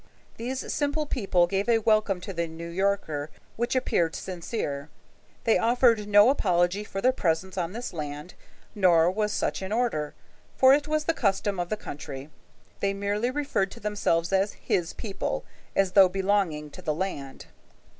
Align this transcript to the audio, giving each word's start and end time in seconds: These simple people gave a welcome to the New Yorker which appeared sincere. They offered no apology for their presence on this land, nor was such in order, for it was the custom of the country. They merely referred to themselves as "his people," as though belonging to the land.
These 0.37 0.73
simple 0.73 1.05
people 1.05 1.45
gave 1.45 1.69
a 1.69 1.77
welcome 1.77 2.19
to 2.21 2.33
the 2.33 2.47
New 2.47 2.69
Yorker 2.69 3.29
which 3.55 3.75
appeared 3.75 4.15
sincere. 4.15 4.89
They 5.43 5.59
offered 5.59 6.07
no 6.07 6.29
apology 6.31 6.83
for 6.83 7.01
their 7.01 7.11
presence 7.11 7.55
on 7.55 7.71
this 7.73 7.93
land, 7.93 8.33
nor 8.73 9.11
was 9.11 9.31
such 9.31 9.61
in 9.61 9.71
order, 9.71 10.15
for 10.57 10.73
it 10.73 10.87
was 10.87 11.03
the 11.03 11.13
custom 11.13 11.59
of 11.59 11.69
the 11.69 11.77
country. 11.77 12.31
They 12.79 12.95
merely 12.95 13.29
referred 13.29 13.69
to 13.73 13.79
themselves 13.79 14.33
as 14.33 14.53
"his 14.53 14.93
people," 14.93 15.45
as 15.75 15.91
though 15.91 16.09
belonging 16.09 16.71
to 16.71 16.81
the 16.81 16.95
land. 16.95 17.45